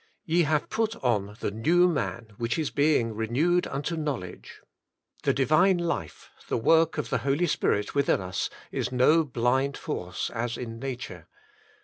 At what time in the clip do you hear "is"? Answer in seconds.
2.57-2.71, 8.71-8.91